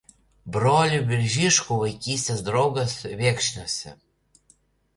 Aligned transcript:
Brolių 0.53 1.01
Biržiškų 1.11 1.77
vaikystės 1.83 2.43
draugas 2.49 2.99
Viekšniuose. 3.23 3.97